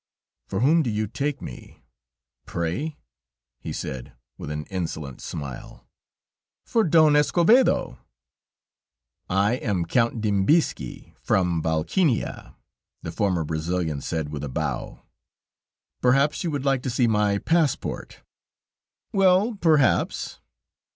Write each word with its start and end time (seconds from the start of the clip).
"For 0.47 0.61
whom 0.61 0.81
do 0.81 0.89
you 0.89 1.05
take 1.05 1.43
me, 1.43 1.83
pray?" 2.47 2.97
he 3.59 3.71
said 3.71 4.13
with 4.35 4.49
an 4.49 4.63
insolent 4.65 5.21
smile. 5.21 5.85
"For 6.65 6.83
Don 6.83 7.13
Escovedo." 7.15 7.99
"I 9.29 9.57
am 9.57 9.85
Count 9.85 10.19
Dembizki 10.19 11.13
from 11.21 11.61
Valkynia," 11.61 12.55
the 13.03 13.11
former 13.11 13.43
Brazilian 13.43 14.01
said 14.01 14.29
with 14.29 14.43
a 14.43 14.49
bow; 14.49 15.03
"perhaps 16.01 16.43
you 16.43 16.49
would 16.49 16.65
like 16.65 16.81
to 16.81 16.89
see 16.89 17.05
my 17.05 17.37
passport." 17.37 18.21
"Well, 19.13 19.53
perhaps...." 19.53 20.39